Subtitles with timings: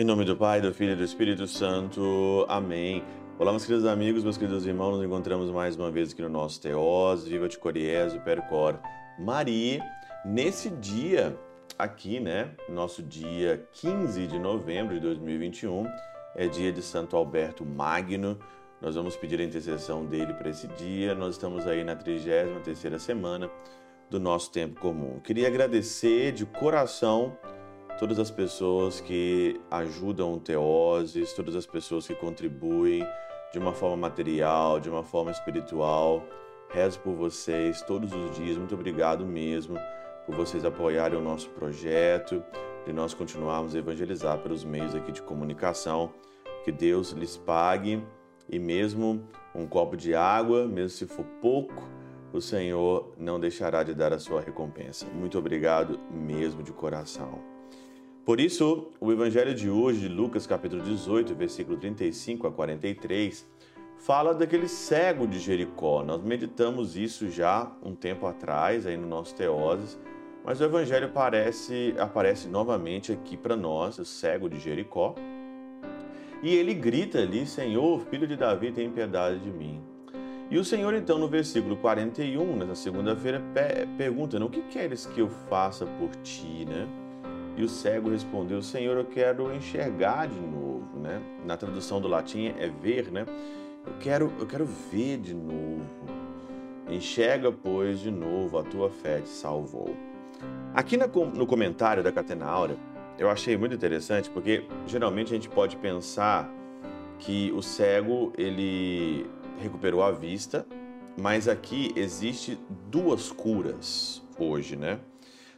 [0.00, 2.46] Em nome do Pai, do Filho e do Espírito Santo.
[2.48, 3.04] Amém.
[3.38, 6.58] Olá, meus queridos amigos, meus queridos irmãos, nos encontramos mais uma vez aqui no nosso
[6.58, 8.78] Teós, Viva de Coriés, o Percor
[9.18, 9.84] Maria.
[10.24, 11.38] Nesse dia
[11.78, 15.86] aqui, né, nosso dia 15 de novembro de 2021,
[16.34, 18.38] é dia de Santo Alberto Magno.
[18.80, 21.14] Nós vamos pedir a intercessão dele para esse dia.
[21.14, 23.50] Nós estamos aí na 33ª semana
[24.08, 25.20] do nosso tempo comum.
[25.20, 27.36] Queria agradecer de coração
[27.98, 33.06] todas as pessoas que ajudam o Teoses, todas as pessoas que contribuem
[33.52, 36.24] de uma forma material, de uma forma espiritual.
[36.70, 38.56] Rezo por vocês todos os dias.
[38.56, 39.76] Muito obrigado mesmo
[40.24, 42.42] por vocês apoiarem o nosso projeto,
[42.86, 46.14] de nós continuarmos a evangelizar pelos meios aqui de comunicação.
[46.64, 48.02] Que Deus lhes pague
[48.50, 49.22] e mesmo
[49.54, 51.88] um copo de água, mesmo se for pouco,
[52.32, 55.06] o Senhor não deixará de dar a sua recompensa.
[55.14, 57.38] Muito obrigado mesmo de coração.
[58.24, 63.46] Por isso, o evangelho de hoje, de Lucas capítulo 18, versículo 35 a 43,
[63.98, 66.04] fala daquele cego de Jericó.
[66.04, 69.98] Nós meditamos isso já um tempo atrás aí no nosso Teoses,
[70.44, 75.14] mas o evangelho aparece, aparece novamente aqui para nós, o cego de Jericó.
[76.42, 79.80] E ele grita ali: Senhor, filho de Davi, tem piedade de mim.
[80.50, 83.40] E o Senhor, então, no versículo 41, nessa segunda-feira,
[83.96, 86.88] pergunta: O que queres que eu faça por ti, né?
[87.56, 91.20] E o cego respondeu: Senhor, eu quero enxergar de novo, né?
[91.44, 93.26] Na tradução do latim é ver, né?
[93.86, 95.84] Eu quero, eu quero ver de novo.
[96.88, 99.94] Enxerga, pois, de novo, a tua fé te salvou.
[100.74, 102.76] Aqui no comentário da Catena Áurea,
[103.20, 106.50] eu achei muito interessante porque geralmente a gente pode pensar
[107.18, 109.26] que o cego ele
[109.58, 110.66] recuperou a vista,
[111.20, 112.58] mas aqui existe
[112.90, 114.98] duas curas hoje, né?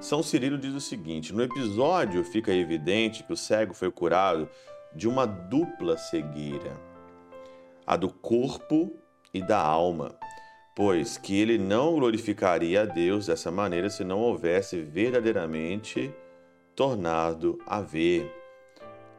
[0.00, 4.48] São Cirilo diz o seguinte: no episódio fica evidente que o cego foi curado
[4.94, 6.80] de uma dupla cegueira,
[7.84, 8.96] a do corpo
[9.34, 10.16] e da alma,
[10.76, 16.14] pois que ele não glorificaria a Deus dessa maneira se não houvesse verdadeiramente
[16.78, 18.32] tornado a ver.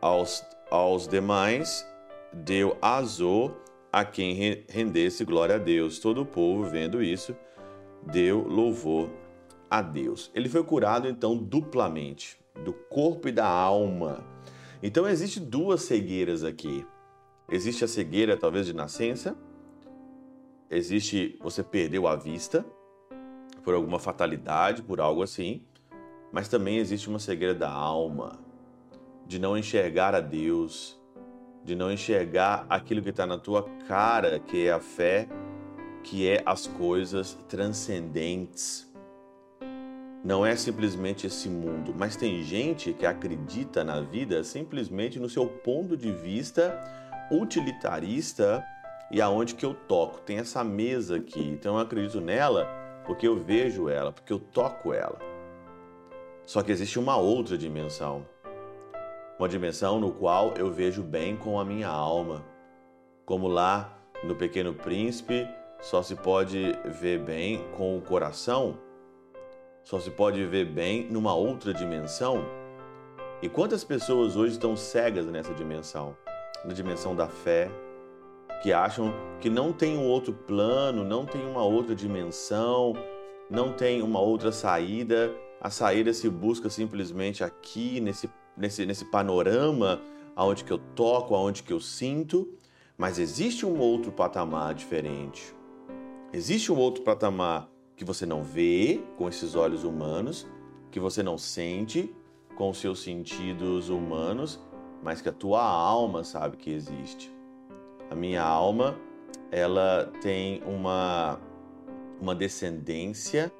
[0.00, 1.84] Aos, aos demais
[2.32, 3.52] deu azor
[3.92, 5.98] a quem rendesse glória a Deus.
[5.98, 7.34] Todo o povo, vendo isso,
[8.00, 9.10] deu louvor
[9.68, 10.30] a Deus.
[10.36, 14.24] Ele foi curado então duplamente, do corpo e da alma.
[14.80, 16.86] Então existe duas cegueiras aqui.
[17.50, 19.36] Existe a cegueira talvez de nascença,
[20.70, 22.64] existe você perdeu a vista
[23.64, 25.64] por alguma fatalidade, por algo assim,
[26.32, 28.38] mas também existe uma cegueira da alma,
[29.26, 30.98] de não enxergar a Deus,
[31.64, 35.28] de não enxergar aquilo que está na tua cara, que é a fé,
[36.02, 38.88] que é as coisas transcendentes
[40.24, 45.46] não é simplesmente esse mundo, mas tem gente que acredita na vida simplesmente no seu
[45.46, 46.78] ponto de vista
[47.30, 48.64] utilitarista
[49.12, 50.20] e aonde que eu toco.
[50.20, 52.66] Tem essa mesa aqui, então eu acredito nela
[53.06, 55.18] porque eu vejo ela, porque eu toco ela.
[56.48, 58.26] Só que existe uma outra dimensão.
[59.38, 62.42] Uma dimensão no qual eu vejo bem com a minha alma.
[63.26, 65.46] Como lá no Pequeno Príncipe,
[65.80, 68.78] só se pode ver bem com o coração
[69.88, 72.44] só se pode ver bem numa outra dimensão?
[73.40, 76.14] E quantas pessoas hoje estão cegas nessa dimensão?
[76.62, 77.70] Na dimensão da fé,
[78.62, 82.92] que acham que não tem um outro plano, não tem uma outra dimensão,
[83.48, 85.32] não tem uma outra saída.
[85.60, 90.00] A saída se busca simplesmente aqui, nesse, nesse, nesse panorama,
[90.36, 92.48] aonde que eu toco, aonde que eu sinto.
[92.96, 95.54] Mas existe um outro patamar diferente.
[96.32, 100.46] Existe um outro patamar que você não vê com esses olhos humanos,
[100.90, 102.14] que você não sente
[102.54, 104.60] com os seus sentidos humanos,
[105.02, 107.32] mas que a tua alma sabe que existe.
[108.10, 108.96] A minha alma,
[109.50, 111.40] ela tem uma
[112.20, 113.52] uma descendência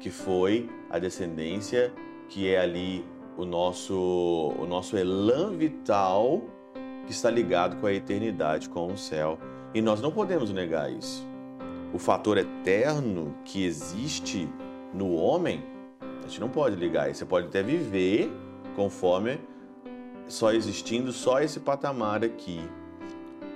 [0.00, 1.92] que foi a descendência
[2.28, 3.04] que é ali
[3.36, 6.42] o nosso o nosso elan vital
[7.06, 9.38] que está ligado com a eternidade, com o céu.
[9.72, 11.30] E nós não podemos negar isso
[11.92, 14.48] o fator eterno que existe
[14.94, 15.62] no homem,
[16.00, 17.12] a gente não pode ligar.
[17.12, 18.30] Você pode até viver
[18.76, 19.40] conforme
[20.28, 22.60] só existindo só esse patamar aqui.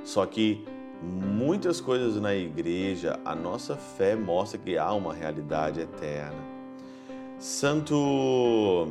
[0.02, 0.64] Só que
[1.04, 6.42] muitas coisas na igreja, a nossa fé mostra que há uma realidade eterna.
[7.38, 8.88] Santo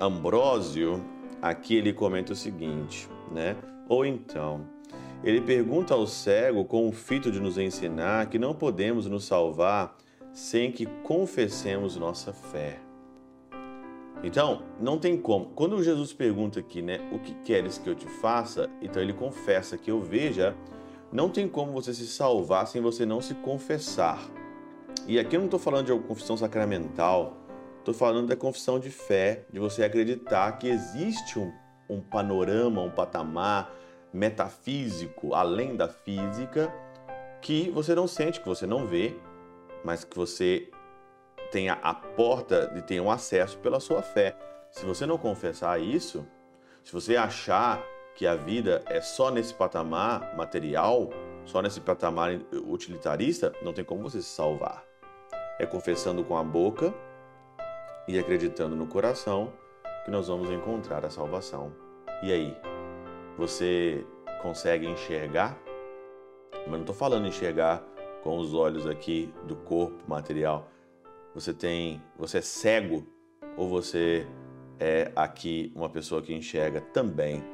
[0.00, 1.02] Ambrósio,
[1.40, 3.56] aqui ele comenta o seguinte, né?
[3.88, 4.66] Ou então,
[5.22, 9.96] ele pergunta ao cego com o fito de nos ensinar que não podemos nos salvar
[10.32, 12.78] sem que confessemos nossa fé.
[14.22, 15.46] Então, não tem como.
[15.54, 18.70] Quando Jesus pergunta aqui, né, o que queres que eu te faça?
[18.80, 20.56] Então ele confessa que eu veja.
[21.14, 24.18] Não tem como você se salvar sem você não se confessar.
[25.06, 27.36] E aqui eu não estou falando de uma confissão sacramental,
[27.78, 31.52] estou falando da confissão de fé, de você acreditar que existe um,
[31.88, 33.72] um panorama, um patamar
[34.12, 36.74] metafísico, além da física,
[37.40, 39.14] que você não sente, que você não vê,
[39.84, 40.68] mas que você
[41.52, 44.36] tenha a porta e tenha um acesso pela sua fé.
[44.72, 46.26] Se você não confessar isso,
[46.82, 47.80] se você achar
[48.14, 51.10] que a vida é só nesse patamar material,
[51.44, 54.84] só nesse patamar utilitarista, não tem como você se salvar.
[55.58, 56.94] É confessando com a boca
[58.06, 59.52] e acreditando no coração
[60.04, 61.72] que nós vamos encontrar a salvação.
[62.22, 62.56] E aí,
[63.36, 64.06] você
[64.42, 65.58] consegue enxergar?
[66.52, 67.82] Mas não estou falando enxergar
[68.22, 70.70] com os olhos aqui do corpo material.
[71.34, 73.06] Você tem, você é cego
[73.56, 74.26] ou você
[74.78, 77.53] é aqui uma pessoa que enxerga também